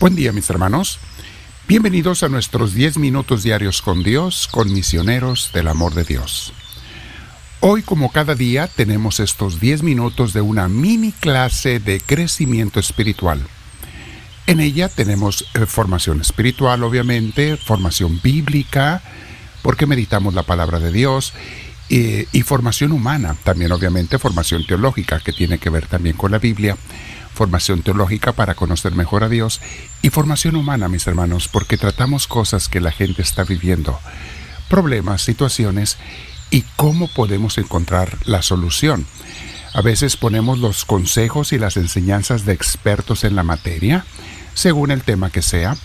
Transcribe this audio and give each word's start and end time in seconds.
Buen 0.00 0.16
día 0.16 0.32
mis 0.32 0.48
hermanos. 0.48 0.98
Bienvenidos 1.68 2.22
a 2.22 2.30
nuestros 2.30 2.72
10 2.72 2.96
minutos 2.96 3.42
diarios 3.42 3.82
con 3.82 4.02
Dios, 4.02 4.48
con 4.50 4.72
misioneros 4.72 5.50
del 5.52 5.68
amor 5.68 5.92
de 5.92 6.04
Dios. 6.04 6.54
Hoy 7.60 7.82
como 7.82 8.10
cada 8.10 8.34
día 8.34 8.66
tenemos 8.66 9.20
estos 9.20 9.60
10 9.60 9.82
minutos 9.82 10.32
de 10.32 10.40
una 10.40 10.68
mini 10.68 11.12
clase 11.12 11.80
de 11.80 12.00
crecimiento 12.00 12.80
espiritual. 12.80 13.42
En 14.46 14.60
ella 14.60 14.88
tenemos 14.88 15.44
eh, 15.52 15.66
formación 15.66 16.22
espiritual, 16.22 16.82
obviamente, 16.82 17.58
formación 17.58 18.22
bíblica, 18.22 19.02
porque 19.60 19.84
meditamos 19.84 20.32
la 20.32 20.44
palabra 20.44 20.78
de 20.78 20.92
Dios, 20.92 21.34
y 21.90 22.42
formación 22.42 22.92
humana, 22.92 23.36
también 23.42 23.72
obviamente 23.72 24.20
formación 24.20 24.64
teológica, 24.64 25.18
que 25.18 25.32
tiene 25.32 25.58
que 25.58 25.70
ver 25.70 25.88
también 25.88 26.16
con 26.16 26.30
la 26.30 26.38
Biblia 26.38 26.76
formación 27.40 27.80
teológica 27.80 28.32
para 28.32 28.54
conocer 28.54 28.94
mejor 28.94 29.24
a 29.24 29.30
Dios 29.30 29.62
y 30.02 30.10
formación 30.10 30.56
humana, 30.56 30.90
mis 30.90 31.06
hermanos, 31.06 31.48
porque 31.48 31.78
tratamos 31.78 32.26
cosas 32.26 32.68
que 32.68 32.80
la 32.80 32.92
gente 32.92 33.22
está 33.22 33.44
viviendo, 33.44 33.98
problemas, 34.68 35.22
situaciones 35.22 35.96
y 36.50 36.64
cómo 36.76 37.08
podemos 37.08 37.56
encontrar 37.56 38.18
la 38.26 38.42
solución. 38.42 39.06
A 39.72 39.80
veces 39.80 40.18
ponemos 40.18 40.58
los 40.58 40.84
consejos 40.84 41.54
y 41.54 41.58
las 41.58 41.78
enseñanzas 41.78 42.44
de 42.44 42.52
expertos 42.52 43.24
en 43.24 43.36
la 43.36 43.42
materia, 43.42 44.04
según 44.52 44.90
el 44.90 45.00
tema 45.00 45.30
que 45.30 45.40
sea, 45.40 45.78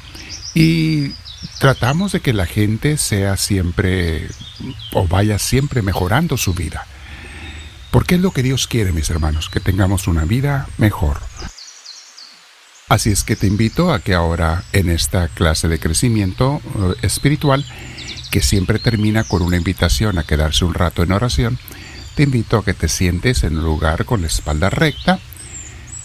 y 0.53 1.13
tratamos 1.59 2.11
de 2.11 2.19
que 2.19 2.33
la 2.33 2.47
gente 2.47 2.97
sea 2.97 3.37
siempre 3.37 4.27
o 4.91 5.07
vaya 5.07 5.39
siempre 5.39 5.81
mejorando 5.81 6.35
su 6.35 6.53
vida. 6.53 6.85
Porque 7.96 8.15
es 8.15 8.21
lo 8.21 8.32
que 8.32 8.43
Dios 8.43 8.68
quiere, 8.68 8.91
mis 8.91 9.10
hermanos, 9.10 9.49
que 9.49 9.62
tengamos 9.62 10.10
una 10.10 10.26
vida 10.26 10.68
mejor. 10.77 11.21
Así 12.90 13.10
es 13.10 13.24
que 13.24 13.37
te 13.37 13.48
invito 13.48 13.93
a 13.93 14.02
que 14.02 14.13
ahora 14.13 14.65
en 14.74 14.90
esta 14.90 15.29
clase 15.29 15.70
de 15.70 15.79
crecimiento 15.79 16.60
eh, 16.65 16.96
espiritual, 17.04 17.65
que 18.32 18.41
siempre 18.41 18.79
termina 18.79 19.24
con 19.24 19.41
una 19.41 19.55
invitación 19.55 20.18
a 20.18 20.26
quedarse 20.26 20.65
un 20.65 20.74
rato 20.74 21.04
en 21.04 21.13
oración, 21.13 21.57
te 22.15 22.24
invito 22.24 22.57
a 22.57 22.65
que 22.65 22.74
te 22.74 22.90
sientes 22.90 23.46
en 23.46 23.60
un 23.60 23.63
lugar 23.63 24.04
con 24.04 24.20
la 24.20 24.27
espalda 24.27 24.70
recta, 24.70 25.18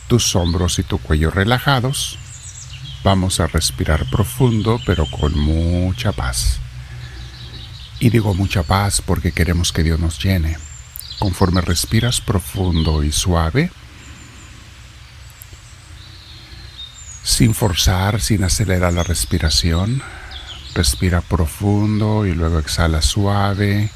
tus 0.06 0.36
hombros 0.36 0.78
y 0.78 0.84
tu 0.84 0.98
cuello 0.98 1.32
relajados. 1.32 2.20
Vamos 3.02 3.41
a 3.41 3.48
respirar 3.48 4.08
profundo 4.10 4.78
pero 4.86 5.06
con 5.06 5.36
mucha 5.36 6.12
paz. 6.12 6.60
Y 7.98 8.10
digo 8.10 8.32
mucha 8.32 8.62
paz 8.62 9.02
porque 9.04 9.32
queremos 9.32 9.72
que 9.72 9.82
Dios 9.82 9.98
nos 9.98 10.22
llene 10.22 10.69
conforme 11.20 11.60
respiras 11.60 12.20
profundo 12.20 13.04
y 13.04 13.12
suave, 13.12 13.70
sin 17.22 17.54
forzar, 17.54 18.20
sin 18.20 18.42
acelerar 18.42 18.92
la 18.94 19.04
respiración. 19.04 20.02
Respira 20.74 21.20
profundo 21.20 22.26
y 22.26 22.32
luego 22.32 22.58
exhala 22.58 23.02
suave, 23.02 23.91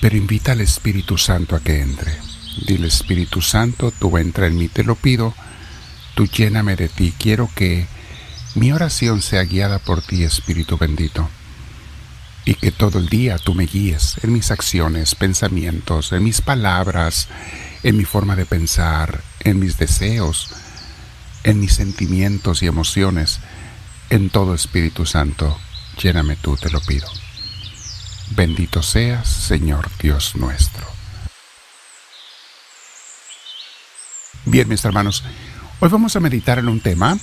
pero 0.00 0.16
invita 0.16 0.52
al 0.52 0.60
Espíritu 0.60 1.16
Santo 1.16 1.54
a 1.54 1.60
que 1.60 1.80
entre. 1.80 2.18
Dile 2.66 2.88
Espíritu 2.88 3.40
Santo, 3.40 3.92
tú 3.92 4.18
entra 4.18 4.46
en 4.46 4.58
mí, 4.58 4.68
te 4.68 4.82
lo 4.82 4.96
pido, 4.96 5.34
tú 6.14 6.26
lléname 6.26 6.74
de 6.74 6.88
ti, 6.88 7.14
quiero 7.16 7.48
que 7.54 7.86
mi 8.56 8.72
oración 8.72 9.22
sea 9.22 9.44
guiada 9.44 9.78
por 9.78 10.02
ti, 10.02 10.24
Espíritu 10.24 10.76
bendito 10.76 11.28
y 12.44 12.54
que 12.54 12.72
todo 12.72 12.98
el 12.98 13.08
día 13.08 13.38
tú 13.38 13.54
me 13.54 13.66
guíes 13.66 14.16
en 14.22 14.32
mis 14.32 14.50
acciones, 14.50 15.14
pensamientos, 15.14 16.12
en 16.12 16.24
mis 16.24 16.40
palabras, 16.40 17.28
en 17.82 17.96
mi 17.96 18.04
forma 18.04 18.36
de 18.36 18.46
pensar, 18.46 19.22
en 19.40 19.58
mis 19.58 19.78
deseos, 19.78 20.48
en 21.44 21.60
mis 21.60 21.74
sentimientos 21.74 22.62
y 22.62 22.66
emociones, 22.66 23.40
en 24.10 24.30
todo 24.30 24.54
Espíritu 24.54 25.06
Santo. 25.06 25.58
Lléname 26.02 26.36
tú, 26.36 26.56
te 26.56 26.70
lo 26.70 26.80
pido. 26.80 27.08
Bendito 28.30 28.82
seas, 28.82 29.28
Señor 29.28 29.90
Dios 30.00 30.36
nuestro. 30.36 30.86
Bien, 34.44 34.68
mis 34.68 34.84
hermanos, 34.84 35.22
hoy 35.80 35.88
vamos 35.88 36.16
a 36.16 36.20
meditar 36.20 36.58
en 36.58 36.68
un 36.68 36.80
tema 36.80 37.18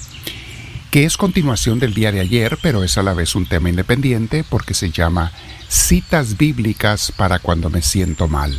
que 0.92 1.04
es 1.06 1.18
continuación 1.18 1.80
del 1.80 1.94
día 1.94 2.12
de 2.12 2.22
ayer, 2.22 2.58
pero 2.62 2.84
es 2.84 2.98
a 2.98 3.04
la 3.04 3.14
vez 3.14 3.36
un 3.36 3.46
tema 3.46 3.70
independiente 3.70 4.46
porque 4.48 4.74
se 4.74 4.92
llama 4.92 5.32
Citas 5.70 6.38
bíblicas 6.38 7.12
para 7.12 7.40
cuando 7.40 7.70
me 7.70 7.82
siento 7.82 8.28
mal. 8.28 8.56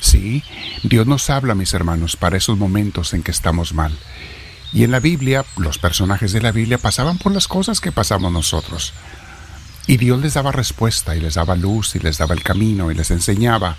Sí, 0.00 0.44
Dios 0.82 1.06
nos 1.06 1.30
habla, 1.30 1.54
mis 1.54 1.74
hermanos, 1.74 2.16
para 2.16 2.36
esos 2.36 2.56
momentos 2.56 3.14
en 3.14 3.22
que 3.22 3.30
estamos 3.30 3.72
mal. 3.74 3.96
Y 4.72 4.84
en 4.84 4.90
la 4.90 5.00
Biblia, 5.00 5.44
los 5.56 5.78
personajes 5.78 6.32
de 6.32 6.42
la 6.42 6.52
Biblia 6.52 6.78
pasaban 6.78 7.18
por 7.18 7.32
las 7.32 7.48
cosas 7.48 7.80
que 7.80 7.92
pasamos 7.92 8.30
nosotros. 8.30 8.92
Y 9.86 9.96
Dios 9.96 10.20
les 10.20 10.34
daba 10.34 10.52
respuesta 10.52 11.16
y 11.16 11.20
les 11.20 11.34
daba 11.34 11.56
luz 11.56 11.94
y 11.96 11.98
les 11.98 12.18
daba 12.18 12.34
el 12.34 12.42
camino 12.42 12.90
y 12.90 12.94
les 12.94 13.10
enseñaba. 13.10 13.76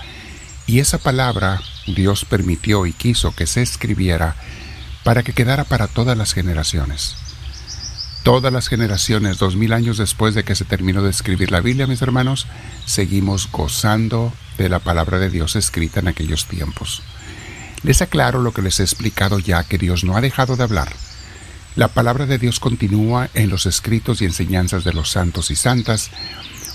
Y 0.68 0.80
esa 0.80 0.98
palabra 0.98 1.62
Dios 1.88 2.26
permitió 2.26 2.86
y 2.86 2.94
quiso 2.94 3.34
que 3.36 3.48
se 3.48 3.62
escribiera 3.62 4.36
para 5.04 5.24
que 5.24 5.34
quedara 5.34 5.64
para 5.64 5.88
todas 5.88 6.18
las 6.18 6.34
generaciones. 6.34 7.25
Todas 8.26 8.52
las 8.52 8.70
generaciones, 8.70 9.38
dos 9.38 9.56
mil 9.56 9.72
años 9.72 10.00
después 10.00 10.34
de 10.34 10.44
que 10.44 10.56
se 10.56 10.66
terminó 10.66 11.04
de 11.04 11.12
escribir 11.12 11.52
la 11.52 11.62
Biblia, 11.62 11.86
mis 11.86 12.02
hermanos, 12.02 12.48
seguimos 12.88 13.52
gozando 13.52 14.34
de 14.58 14.68
la 14.68 14.80
palabra 14.80 15.20
de 15.20 15.30
Dios 15.30 15.56
escrita 15.56 16.00
en 16.00 16.08
aquellos 16.08 16.48
tiempos. 16.48 17.04
Les 17.84 18.02
aclaro 18.02 18.42
lo 18.42 18.52
que 18.52 18.64
les 18.64 18.80
he 18.80 18.84
explicado 18.84 19.38
ya, 19.38 19.64
que 19.64 19.78
Dios 19.78 20.04
no 20.04 20.18
ha 20.18 20.22
dejado 20.22 20.56
de 20.56 20.64
hablar. 20.64 20.92
La 21.76 21.90
palabra 21.90 22.26
de 22.26 22.40
Dios 22.40 22.60
continúa 22.60 23.30
en 23.36 23.52
los 23.52 23.68
escritos 23.68 24.24
y 24.24 24.26
enseñanzas 24.26 24.84
de 24.84 24.94
los 24.94 25.12
santos 25.12 25.52
y 25.52 25.56
santas, 25.56 26.10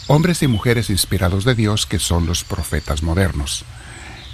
hombres 0.07 0.45
y 0.45 0.47
mujeres 0.47 0.89
inspirados 0.89 1.45
de 1.45 1.57
Dios 1.57 1.85
que 1.85 1.99
son 1.99 2.27
los 2.27 2.45
profetas 2.45 3.03
modernos. 3.03 3.65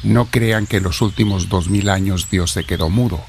No 0.03 0.27
crean 0.27 0.67
que 0.67 0.77
en 0.77 0.83
los 0.83 1.01
últimos 1.01 1.49
dos 1.49 1.71
mil 1.71 1.89
años 1.89 2.29
Dios 2.31 2.51
se 2.51 2.65
quedó 2.65 2.91
mudo 2.91 3.25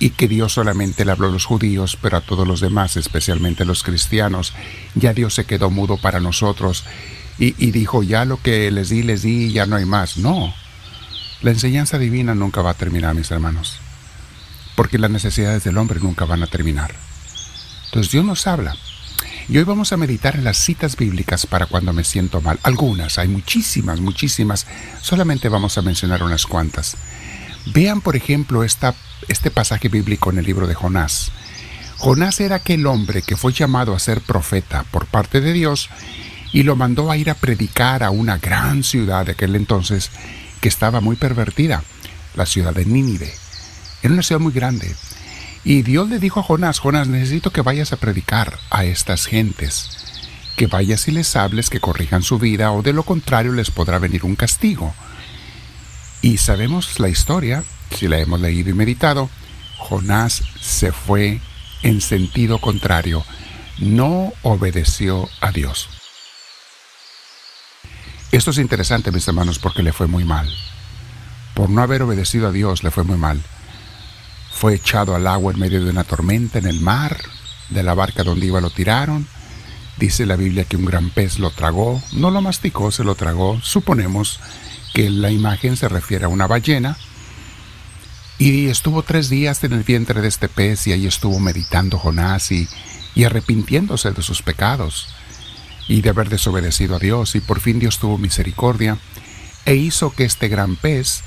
y 0.00 0.10
que 0.10 0.26
Dios 0.26 0.54
solamente 0.54 1.04
le 1.04 1.12
habló 1.12 1.28
a 1.28 1.30
los 1.30 1.44
judíos, 1.44 1.96
pero 2.00 2.16
a 2.16 2.20
todos 2.22 2.48
los 2.48 2.60
demás, 2.60 2.96
especialmente 2.96 3.62
a 3.62 3.66
los 3.66 3.82
cristianos, 3.82 4.54
ya 4.94 5.12
Dios 5.12 5.34
se 5.34 5.44
quedó 5.44 5.70
mudo 5.70 5.98
para 5.98 6.18
nosotros 6.18 6.84
y, 7.38 7.70
dijo, 7.70 8.02
ya 8.02 8.24
lo 8.24 8.42
que 8.42 8.70
les 8.70 8.90
di, 8.90 9.02
les 9.02 9.22
di, 9.22 9.52
ya 9.52 9.64
no 9.66 9.76
hay 9.76 9.84
más. 9.84 10.16
No, 10.16 10.52
la 11.42 11.50
enseñanza 11.50 11.98
divina 11.98 12.34
nunca 12.34 12.62
va 12.62 12.70
a 12.70 12.74
terminar, 12.74 13.14
mis 13.14 13.30
hermanos, 13.30 13.78
porque 14.74 14.98
las 14.98 15.10
necesidades 15.10 15.64
del 15.64 15.78
hombre 15.78 16.00
nunca 16.00 16.24
van 16.24 16.42
a 16.42 16.46
terminar. 16.46 16.94
Entonces 17.86 18.10
Dios 18.10 18.24
nos 18.24 18.46
habla. 18.46 18.76
Y 19.48 19.58
hoy 19.58 19.64
vamos 19.64 19.92
a 19.92 19.96
meditar 19.96 20.36
en 20.36 20.44
las 20.44 20.58
citas 20.58 20.96
bíblicas 20.96 21.44
para 21.44 21.66
cuando 21.66 21.92
me 21.92 22.04
siento 22.04 22.40
mal. 22.40 22.58
Algunas, 22.62 23.18
hay 23.18 23.28
muchísimas, 23.28 24.00
muchísimas. 24.00 24.66
Solamente 25.02 25.48
vamos 25.48 25.76
a 25.76 25.82
mencionar 25.82 26.22
unas 26.22 26.46
cuantas. 26.46 26.96
Vean, 27.66 28.00
por 28.00 28.16
ejemplo, 28.16 28.64
este 28.64 29.50
pasaje 29.50 29.88
bíblico 29.88 30.30
en 30.30 30.38
el 30.38 30.46
libro 30.46 30.66
de 30.66 30.74
Jonás. 30.74 31.30
Jonás 31.98 32.40
era 32.40 32.56
aquel 32.56 32.86
hombre 32.86 33.22
que 33.22 33.36
fue 33.36 33.52
llamado 33.52 33.94
a 33.94 33.98
ser 33.98 34.22
profeta 34.22 34.84
por 34.90 35.06
parte 35.06 35.40
de 35.40 35.52
Dios 35.52 35.90
y 36.52 36.62
lo 36.62 36.74
mandó 36.74 37.10
a 37.10 37.16
ir 37.16 37.30
a 37.30 37.34
predicar 37.34 38.02
a 38.02 38.10
una 38.10 38.38
gran 38.38 38.82
ciudad 38.82 39.26
de 39.26 39.32
aquel 39.32 39.54
entonces 39.54 40.10
que 40.60 40.68
estaba 40.68 41.00
muy 41.00 41.16
pervertida, 41.16 41.82
la 42.34 42.46
ciudad 42.46 42.74
de 42.74 42.86
Nínive. 42.86 43.32
Era 44.02 44.14
una 44.14 44.22
ciudad 44.22 44.40
muy 44.40 44.52
grande. 44.52 44.94
Y 45.62 45.82
Dios 45.82 46.08
le 46.08 46.18
dijo 46.18 46.40
a 46.40 46.42
Jonás, 46.42 46.78
Jonás, 46.78 47.06
necesito 47.08 47.52
que 47.52 47.60
vayas 47.60 47.92
a 47.92 47.96
predicar 47.96 48.58
a 48.70 48.84
estas 48.84 49.26
gentes, 49.26 49.90
que 50.56 50.66
vayas 50.66 51.06
y 51.08 51.12
les 51.12 51.36
hables 51.36 51.68
que 51.68 51.80
corrijan 51.80 52.22
su 52.22 52.38
vida 52.38 52.72
o 52.72 52.82
de 52.82 52.94
lo 52.94 53.02
contrario 53.02 53.52
les 53.52 53.70
podrá 53.70 53.98
venir 53.98 54.24
un 54.24 54.36
castigo. 54.36 54.94
Y 56.22 56.36
sabemos 56.36 57.00
la 57.00 57.08
historia, 57.08 57.64
si 57.90 58.06
la 58.08 58.18
hemos 58.18 58.40
leído 58.40 58.70
y 58.70 58.74
meditado, 58.74 59.30
Jonás 59.78 60.42
se 60.60 60.92
fue 60.92 61.40
en 61.82 62.00
sentido 62.00 62.60
contrario, 62.60 63.24
no 63.78 64.32
obedeció 64.42 65.28
a 65.40 65.50
Dios. 65.50 65.88
Esto 68.32 68.50
es 68.50 68.58
interesante, 68.58 69.10
mis 69.10 69.26
hermanos, 69.26 69.58
porque 69.58 69.82
le 69.82 69.92
fue 69.92 70.06
muy 70.06 70.24
mal. 70.24 70.48
Por 71.54 71.70
no 71.70 71.82
haber 71.82 72.02
obedecido 72.02 72.48
a 72.48 72.52
Dios, 72.52 72.84
le 72.84 72.90
fue 72.90 73.02
muy 73.02 73.16
mal. 73.16 73.40
Fue 74.52 74.74
echado 74.74 75.16
al 75.16 75.26
agua 75.26 75.52
en 75.52 75.58
medio 75.58 75.82
de 75.82 75.90
una 75.90 76.04
tormenta 76.04 76.58
en 76.58 76.66
el 76.66 76.80
mar, 76.80 77.16
de 77.70 77.82
la 77.82 77.94
barca 77.94 78.22
donde 78.22 78.46
iba 78.46 78.60
lo 78.60 78.70
tiraron. 78.70 79.26
Dice 79.96 80.26
la 80.26 80.36
Biblia 80.36 80.64
que 80.64 80.76
un 80.76 80.84
gran 80.84 81.10
pez 81.10 81.38
lo 81.38 81.50
tragó, 81.50 82.00
no 82.12 82.30
lo 82.30 82.40
masticó, 82.40 82.90
se 82.90 83.04
lo 83.04 83.14
tragó. 83.14 83.60
Suponemos 83.62 84.38
que 84.94 85.10
la 85.10 85.30
imagen 85.30 85.76
se 85.76 85.88
refiere 85.88 86.24
a 86.24 86.28
una 86.28 86.46
ballena 86.46 86.96
y 88.40 88.68
estuvo 88.68 89.02
tres 89.02 89.28
días 89.28 89.62
en 89.64 89.74
el 89.74 89.82
vientre 89.82 90.22
de 90.22 90.28
este 90.28 90.48
pez 90.48 90.86
y 90.86 90.92
ahí 90.92 91.06
estuvo 91.06 91.38
meditando 91.40 91.98
Jonás 91.98 92.50
y, 92.50 92.66
arrepintiéndose 93.22 94.12
de 94.12 94.22
sus 94.22 94.40
pecados 94.40 95.08
y 95.88 96.00
de 96.00 96.08
haber 96.08 96.30
desobedecido 96.30 96.96
a 96.96 96.98
Dios. 96.98 97.34
Y 97.34 97.40
por 97.40 97.60
fin 97.60 97.78
Dios 97.78 97.98
tuvo 97.98 98.16
misericordia 98.16 98.96
e 99.66 99.74
hizo 99.74 100.14
que 100.14 100.24
este 100.24 100.48
gran 100.48 100.76
pez 100.76 101.20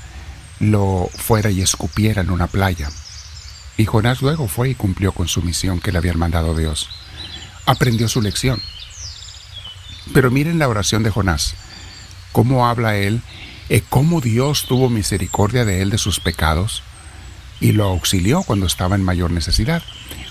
lo 0.58 1.08
fuera 1.14 1.52
y 1.52 1.62
escupiera 1.62 2.22
en 2.22 2.30
una 2.30 2.48
playa. 2.48 2.90
Y 3.76 3.84
Jonás 3.84 4.20
luego 4.20 4.48
fue 4.48 4.70
y 4.70 4.74
cumplió 4.74 5.12
con 5.12 5.28
su 5.28 5.40
misión 5.40 5.78
que 5.78 5.92
le 5.92 5.98
habían 5.98 6.18
mandado 6.18 6.56
Dios. 6.56 6.88
Aprendió 7.64 8.08
su 8.08 8.22
lección. 8.22 8.60
Pero 10.12 10.32
miren 10.32 10.58
la 10.58 10.66
oración 10.66 11.04
de 11.04 11.10
Jonás. 11.10 11.54
Cómo 12.32 12.66
habla 12.66 12.96
él, 12.96 13.22
y 13.74 13.80
cómo 13.80 14.20
Dios 14.20 14.66
tuvo 14.68 14.88
misericordia 14.88 15.64
de 15.64 15.82
él 15.82 15.90
de 15.90 15.98
sus 15.98 16.20
pecados 16.20 16.84
y 17.58 17.72
lo 17.72 17.86
auxilió 17.86 18.44
cuando 18.44 18.66
estaba 18.66 18.94
en 18.94 19.02
mayor 19.02 19.32
necesidad. 19.32 19.82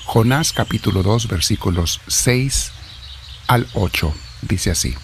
Jonás 0.05 0.53
capítulo 0.53 1.03
2 1.03 1.27
versículos 1.27 1.99
6 2.07 2.71
al 3.47 3.67
8 3.73 4.13
dice 4.43 4.71
así. 4.71 4.95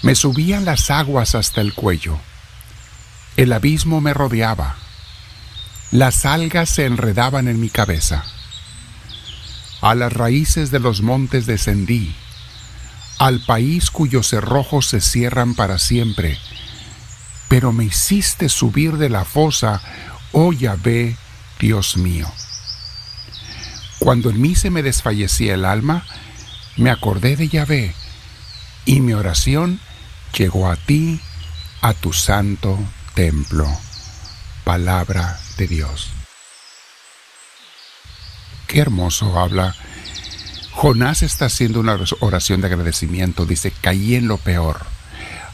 Me 0.00 0.14
subían 0.14 0.64
las 0.64 0.90
aguas 0.90 1.34
hasta 1.34 1.60
el 1.60 1.74
cuello, 1.74 2.18
el 3.36 3.52
abismo 3.52 4.00
me 4.00 4.14
rodeaba, 4.14 4.76
las 5.90 6.24
algas 6.24 6.70
se 6.70 6.86
enredaban 6.86 7.48
en 7.48 7.60
mi 7.60 7.68
cabeza. 7.68 8.24
A 9.82 9.94
las 9.94 10.10
raíces 10.10 10.70
de 10.70 10.80
los 10.80 11.02
montes 11.02 11.44
descendí, 11.44 12.14
al 13.18 13.40
país 13.40 13.90
cuyos 13.90 14.28
cerrojos 14.30 14.86
se 14.86 15.02
cierran 15.02 15.54
para 15.54 15.78
siempre, 15.78 16.38
pero 17.52 17.70
me 17.70 17.84
hiciste 17.84 18.48
subir 18.48 18.96
de 18.96 19.10
la 19.10 19.26
fosa, 19.26 19.82
oh 20.32 20.54
Yahvé, 20.54 21.18
Dios 21.60 21.98
mío. 21.98 22.26
Cuando 23.98 24.30
en 24.30 24.40
mí 24.40 24.54
se 24.54 24.70
me 24.70 24.82
desfallecía 24.82 25.52
el 25.52 25.66
alma, 25.66 26.02
me 26.78 26.88
acordé 26.88 27.36
de 27.36 27.48
Yahvé, 27.48 27.94
y 28.86 29.00
mi 29.00 29.12
oración 29.12 29.80
llegó 30.34 30.70
a 30.70 30.76
ti, 30.76 31.20
a 31.82 31.92
tu 31.92 32.14
santo 32.14 32.78
templo. 33.14 33.68
Palabra 34.64 35.38
de 35.58 35.66
Dios. 35.66 36.08
Qué 38.66 38.80
hermoso 38.80 39.38
habla. 39.38 39.76
Jonás 40.70 41.22
está 41.22 41.44
haciendo 41.44 41.80
una 41.80 41.98
oración 42.20 42.62
de 42.62 42.68
agradecimiento. 42.68 43.44
Dice, 43.44 43.74
caí 43.82 44.14
en 44.14 44.26
lo 44.26 44.38
peor. 44.38 44.80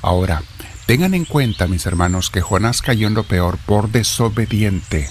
Ahora, 0.00 0.44
tengan 0.88 1.12
en 1.12 1.26
cuenta, 1.26 1.66
mis 1.66 1.84
hermanos, 1.84 2.30
que 2.30 2.40
Jonás 2.40 2.80
cayó 2.80 3.08
en 3.08 3.12
lo 3.12 3.24
peor 3.24 3.58
por 3.58 3.90
desobediente. 3.90 5.10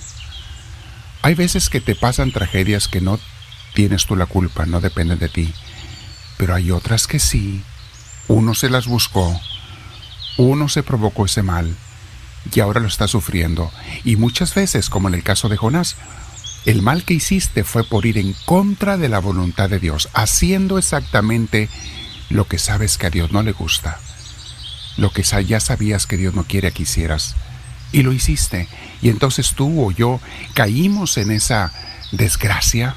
Hay 1.21 1.35
veces 1.35 1.69
que 1.69 1.81
te 1.81 1.93
pasan 1.93 2.31
tragedias 2.31 2.87
que 2.87 2.99
no 2.99 3.19
tienes 3.75 4.07
tú 4.07 4.15
la 4.15 4.25
culpa, 4.25 4.65
no 4.65 4.81
dependen 4.81 5.19
de 5.19 5.29
ti. 5.29 5.53
Pero 6.37 6.55
hay 6.55 6.71
otras 6.71 7.05
que 7.05 7.19
sí. 7.19 7.61
Uno 8.27 8.55
se 8.55 8.71
las 8.71 8.87
buscó. 8.87 9.39
Uno 10.39 10.67
se 10.67 10.81
provocó 10.81 11.25
ese 11.25 11.43
mal 11.43 11.75
y 12.51 12.59
ahora 12.59 12.79
lo 12.79 12.87
está 12.87 13.07
sufriendo. 13.07 13.71
Y 14.03 14.15
muchas 14.15 14.55
veces, 14.55 14.89
como 14.89 15.09
en 15.09 15.13
el 15.13 15.21
caso 15.21 15.47
de 15.47 15.57
Jonás, 15.57 15.95
el 16.65 16.81
mal 16.81 17.03
que 17.03 17.13
hiciste 17.13 17.63
fue 17.63 17.83
por 17.83 18.07
ir 18.07 18.17
en 18.17 18.33
contra 18.47 18.97
de 18.97 19.09
la 19.09 19.19
voluntad 19.19 19.69
de 19.69 19.77
Dios, 19.77 20.09
haciendo 20.15 20.79
exactamente 20.79 21.69
lo 22.31 22.47
que 22.47 22.57
sabes 22.57 22.97
que 22.97 23.05
a 23.05 23.11
Dios 23.11 23.31
no 23.31 23.43
le 23.43 23.51
gusta, 23.51 23.99
lo 24.97 25.11
que 25.11 25.23
ya 25.23 25.59
sabías 25.59 26.07
que 26.07 26.17
Dios 26.17 26.33
no 26.33 26.43
quiere 26.43 26.71
que 26.71 26.83
hicieras, 26.83 27.35
y 27.91 28.03
lo 28.03 28.11
hiciste. 28.11 28.67
Y 29.01 29.09
entonces 29.09 29.53
tú 29.53 29.85
o 29.85 29.91
yo 29.91 30.19
caímos 30.53 31.17
en 31.17 31.31
esa 31.31 31.71
desgracia, 32.11 32.95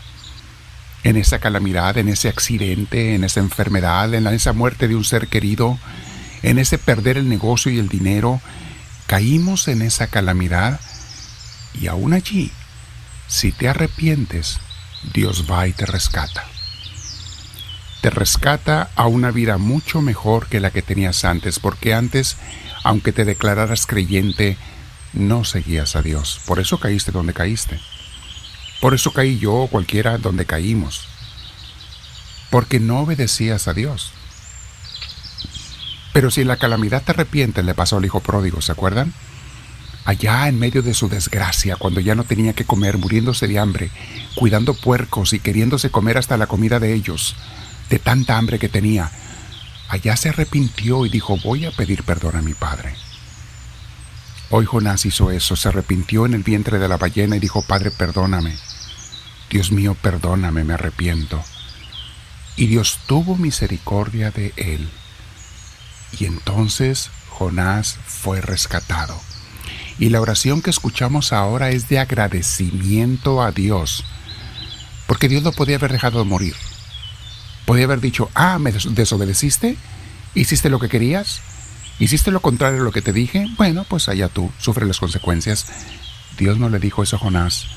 en 1.05 1.17
esa 1.17 1.39
calamidad, 1.39 1.97
en 1.99 2.09
ese 2.09 2.29
accidente, 2.29 3.15
en 3.15 3.25
esa 3.25 3.41
enfermedad, 3.41 4.13
en 4.15 4.27
esa 4.27 4.53
muerte 4.53 4.89
de 4.89 4.97
un 4.97 5.05
ser 5.05 5.29
querido, 5.29 5.79
en 6.43 6.59
ese 6.59 6.79
perder 6.79 7.17
el 7.19 7.29
negocio 7.29 7.71
y 7.71 7.79
el 7.79 7.89
dinero, 7.89 8.41
caímos 9.07 9.69
en 9.69 9.83
esa 9.83 10.09
calamidad 10.09 10.81
y 11.75 11.87
aún 11.87 12.13
allí, 12.13 12.51
si 13.29 13.53
te 13.53 13.69
arrepientes, 13.69 14.59
Dios 15.15 15.47
va 15.51 15.69
y 15.69 15.73
te 15.73 15.87
rescata. 15.87 16.45
Te 18.01 18.11
rescata 18.11 18.91
a 18.97 19.07
una 19.07 19.31
vida 19.31 19.59
mucho 19.59 20.01
mejor 20.01 20.47
que 20.47 20.61
la 20.61 20.71
que 20.71 20.83
tenías 20.83 21.25
antes, 21.25 21.59
porque 21.59 21.93
antes, 21.93 22.37
aunque 22.83 23.13
te 23.13 23.25
declararas 23.25 23.87
creyente, 23.87 24.57
no 25.13 25.45
seguías 25.45 25.97
a 25.97 26.03
Dios. 26.03 26.41
Por 26.47 26.61
eso 26.61 26.79
caíste 26.79 27.13
donde 27.13 27.35
caíste. 27.35 27.79
Por 28.81 28.95
eso 28.95 29.13
caí 29.13 29.39
yo 29.39 29.53
o 29.55 29.69
cualquiera 29.69 30.17
donde 30.17 30.47
caímos. 30.47 31.07
Porque 32.51 32.81
no 32.81 33.01
obedecías 33.01 33.69
a 33.69 33.75
Dios. 33.75 34.13
Pero 36.13 36.31
si 36.31 36.41
en 36.41 36.49
la 36.49 36.57
calamidad 36.57 37.03
te 37.03 37.13
arrepientes, 37.13 37.65
le 37.65 37.75
pasó 37.75 37.99
al 37.99 38.05
hijo 38.05 38.21
pródigo, 38.21 38.63
¿se 38.63 38.73
acuerdan? 38.73 39.13
Allá 40.07 40.49
en 40.49 40.59
medio 40.59 40.83
de 40.83 40.95
su 40.95 41.09
desgracia, 41.09 41.77
cuando 41.77 42.01
ya 42.01 42.15
no 42.15 42.25
tenía 42.25 42.55
que 42.55 42.65
comer, 42.65 42.97
muriéndose 42.97 43.47
de 43.47 43.59
hambre, 43.59 43.91
cuidando 44.35 44.75
puercos 44.75 45.35
y 45.35 45.39
queriéndose 45.41 45.91
comer 45.91 46.19
hasta 46.19 46.39
la 46.39 46.47
comida 46.47 46.81
de 46.81 46.95
ellos, 46.95 47.37
de 47.91 47.99
tanta 47.99 48.39
hambre 48.39 48.59
que 48.59 48.71
tenía, 48.71 49.11
allá 49.89 50.17
se 50.17 50.31
arrepintió 50.31 51.05
y 51.05 51.11
dijo, 51.11 51.37
voy 51.45 51.67
a 51.67 51.73
pedir 51.73 52.03
perdón 52.05 52.37
a 52.37 52.43
mi 52.43 52.55
padre. 52.55 52.95
Hoy 54.49 54.65
Jonás 54.65 55.05
hizo 55.05 55.31
eso, 55.31 55.55
se 55.57 55.69
arrepintió 55.69 56.25
en 56.25 56.35
el 56.35 56.43
vientre 56.43 56.79
de 56.79 56.89
la 56.89 56.97
ballena 56.97 57.37
y 57.37 57.41
dijo, 57.41 57.63
Padre, 57.63 57.93
perdóname. 57.93 58.57
Dios 59.49 59.71
mío, 59.71 59.95
perdóname, 59.95 60.65
me 60.65 60.75
arrepiento. 60.75 61.41
Y 62.57 62.67
Dios 62.67 62.99
tuvo 63.07 63.37
misericordia 63.37 64.33
de 64.33 64.53
él 64.57 64.89
y 66.19 66.25
entonces 66.25 67.11
Jonás 67.29 67.99
fue 68.07 68.41
rescatado. 68.41 69.21
Y 69.99 70.09
la 70.09 70.21
oración 70.21 70.63
que 70.63 70.71
escuchamos 70.71 71.33
ahora 71.33 71.71
es 71.71 71.89
de 71.89 71.99
agradecimiento 71.99 73.43
a 73.43 73.53
Dios, 73.53 74.05
porque 75.07 75.29
Dios 75.29 75.43
no 75.43 75.53
podía 75.53 75.77
haber 75.77 75.93
dejado 75.93 76.19
de 76.21 76.25
morir. 76.25 76.55
Podía 77.71 77.85
haber 77.85 78.01
dicho, 78.01 78.33
ah, 78.35 78.59
me 78.59 78.73
desobedeciste, 78.73 79.77
hiciste 80.35 80.71
lo 80.71 80.81
que 80.81 80.89
querías, 80.89 81.41
hiciste 82.01 82.33
lo 82.33 82.41
contrario 82.41 82.81
a 82.81 82.85
lo 82.85 82.91
que 82.91 83.01
te 83.01 83.13
dije, 83.13 83.47
bueno, 83.57 83.87
pues 83.89 84.09
allá 84.09 84.27
tú, 84.27 84.51
sufre 84.59 84.87
las 84.87 84.99
consecuencias. 84.99 85.67
Dios 86.37 86.59
no 86.59 86.69
le 86.69 86.81
dijo 86.81 87.05
eso 87.05 87.15
a 87.15 87.21
Jonás, 87.21 87.69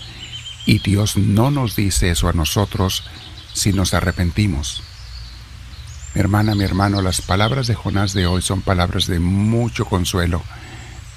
y 0.65 0.79
Dios 0.79 1.15
no 1.15 1.51
nos 1.51 1.75
dice 1.75 2.09
eso 2.09 2.27
a 2.27 2.33
nosotros 2.33 3.03
si 3.53 3.71
nos 3.71 3.93
arrepentimos. 3.93 4.81
Mi 6.15 6.21
hermana, 6.21 6.55
mi 6.55 6.63
hermano, 6.63 7.03
las 7.03 7.21
palabras 7.21 7.67
de 7.67 7.75
Jonás 7.75 8.13
de 8.13 8.25
hoy 8.25 8.41
son 8.41 8.63
palabras 8.63 9.05
de 9.05 9.19
mucho 9.19 9.85
consuelo, 9.85 10.41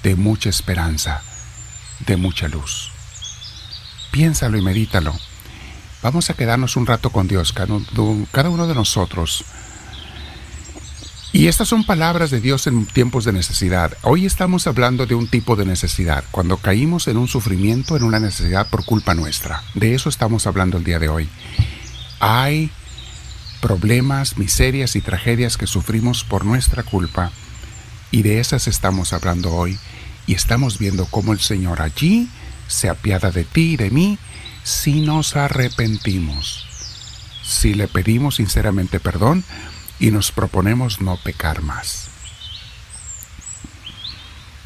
de 0.03 0.15
mucha 0.15 0.49
esperanza, 0.49 1.23
de 2.05 2.15
mucha 2.15 2.47
luz. 2.47 2.91
Piénsalo 4.11 4.55
y 4.55 4.61
medítalo. 4.61 5.15
Vamos 6.03 6.29
a 6.29 6.35
quedarnos 6.35 6.75
un 6.75 6.85
rato 6.85 7.09
con 7.09 7.27
Dios, 7.27 7.53
cada 7.53 8.49
uno 8.49 8.67
de 8.67 8.75
nosotros. 8.75 9.43
Y 11.33 11.47
estas 11.47 11.67
son 11.67 11.83
palabras 11.85 12.29
de 12.29 12.39
Dios 12.39 12.67
en 12.67 12.85
tiempos 12.85 13.25
de 13.25 13.33
necesidad. 13.33 13.97
Hoy 14.03 14.25
estamos 14.25 14.67
hablando 14.67 15.05
de 15.05 15.15
un 15.15 15.27
tipo 15.27 15.55
de 15.55 15.65
necesidad, 15.65 16.23
cuando 16.31 16.57
caímos 16.57 17.07
en 17.07 17.17
un 17.17 17.27
sufrimiento, 17.27 17.97
en 17.97 18.03
una 18.03 18.19
necesidad 18.19 18.69
por 18.69 18.85
culpa 18.85 19.15
nuestra. 19.15 19.63
De 19.73 19.95
eso 19.95 20.09
estamos 20.09 20.47
hablando 20.47 20.77
el 20.77 20.83
día 20.83 20.99
de 20.99 21.09
hoy. 21.09 21.29
Hay 22.19 22.71
problemas, 23.59 24.37
miserias 24.37 24.95
y 24.95 25.01
tragedias 25.01 25.57
que 25.57 25.67
sufrimos 25.67 26.23
por 26.23 26.45
nuestra 26.45 26.83
culpa, 26.83 27.31
y 28.11 28.21
de 28.21 28.39
esas 28.39 28.67
estamos 28.67 29.13
hablando 29.13 29.53
hoy, 29.53 29.77
y 30.27 30.35
estamos 30.35 30.77
viendo 30.77 31.05
cómo 31.07 31.33
el 31.33 31.39
Señor 31.39 31.81
allí 31.81 32.29
se 32.67 32.87
apiada 32.87 33.31
de 33.31 33.43
ti 33.43 33.73
y 33.73 33.77
de 33.77 33.89
mí 33.89 34.19
si 34.67 34.99
nos 34.99 35.37
arrepentimos, 35.37 36.65
si 37.41 37.73
le 37.73 37.87
pedimos 37.87 38.35
sinceramente 38.35 38.99
perdón 38.99 39.45
y 39.97 40.11
nos 40.11 40.33
proponemos 40.33 40.99
no 40.99 41.15
pecar 41.15 41.61
más. 41.61 42.09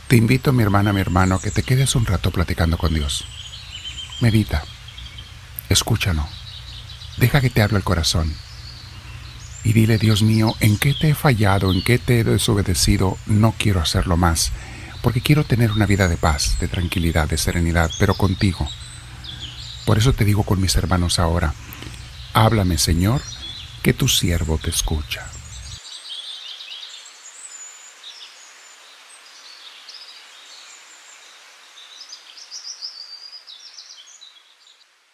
Te 0.07 0.15
invito, 0.15 0.53
mi 0.53 0.63
hermana, 0.63 0.91
mi 0.91 1.01
hermano, 1.01 1.37
que 1.37 1.51
te 1.51 1.61
quedes 1.61 1.95
un 1.95 2.07
rato 2.07 2.31
platicando 2.31 2.79
con 2.79 2.95
Dios. 2.95 3.25
Medita, 4.21 4.63
escúchalo, 5.69 6.27
deja 7.17 7.39
que 7.39 7.51
te 7.51 7.61
hable 7.61 7.77
el 7.77 7.83
corazón 7.83 8.33
y 9.63 9.73
dile, 9.73 9.99
Dios 9.99 10.23
mío, 10.23 10.55
¿en 10.61 10.79
qué 10.79 10.95
te 10.95 11.09
he 11.09 11.13
fallado? 11.13 11.71
¿En 11.71 11.83
qué 11.83 11.99
te 11.99 12.21
he 12.21 12.23
desobedecido? 12.23 13.19
No 13.27 13.53
quiero 13.55 13.79
hacerlo 13.79 14.17
más, 14.17 14.51
porque 15.03 15.21
quiero 15.21 15.43
tener 15.43 15.71
una 15.71 15.85
vida 15.85 16.07
de 16.07 16.17
paz, 16.17 16.57
de 16.59 16.67
tranquilidad, 16.67 17.29
de 17.29 17.37
serenidad, 17.37 17.91
pero 17.99 18.15
contigo. 18.15 18.67
Por 19.91 19.97
eso 19.97 20.13
te 20.13 20.23
digo 20.23 20.43
con 20.43 20.61
mis 20.61 20.77
hermanos 20.77 21.19
ahora, 21.19 21.53
háblame 22.31 22.77
Señor, 22.77 23.21
que 23.83 23.91
tu 23.91 24.07
siervo 24.07 24.57
te 24.57 24.69
escucha. 24.69 25.29